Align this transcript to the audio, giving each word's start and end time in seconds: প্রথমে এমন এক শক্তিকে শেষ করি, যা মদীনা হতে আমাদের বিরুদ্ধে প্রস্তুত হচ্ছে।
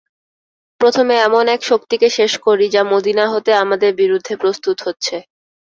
প্রথমে 0.81 1.15
এমন 1.21 1.45
এক 1.47 1.61
শক্তিকে 1.63 2.07
শেষ 2.17 2.33
করি, 2.45 2.65
যা 2.69 2.81
মদীনা 2.91 3.25
হতে 3.33 3.51
আমাদের 3.63 3.91
বিরুদ্ধে 4.01 4.33
প্রস্তুত 4.41 4.77
হচ্ছে। 4.85 5.15